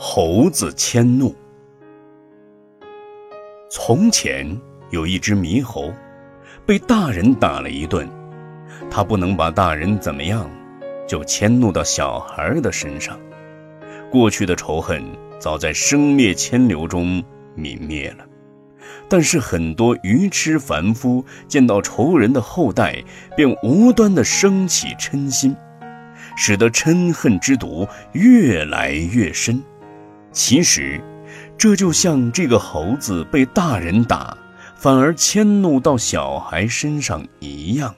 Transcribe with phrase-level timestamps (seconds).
[0.00, 1.34] 猴子迁怒。
[3.68, 4.48] 从前
[4.90, 5.92] 有一只猕猴，
[6.64, 8.08] 被大人打了一顿，
[8.88, 10.48] 他不能把大人怎么样，
[11.04, 13.18] 就迁怒到小孩的身上。
[14.08, 15.02] 过去的仇恨
[15.40, 17.20] 早在生灭迁流中
[17.56, 18.24] 泯灭了，
[19.08, 23.02] 但是很多愚痴凡夫见到仇人的后代，
[23.36, 25.56] 便无端的生起嗔心，
[26.36, 29.60] 使得嗔恨之毒越来越深。
[30.38, 31.00] 其实，
[31.58, 34.38] 这就像这个猴子被大人打，
[34.76, 37.92] 反而迁怒到小孩身上一样。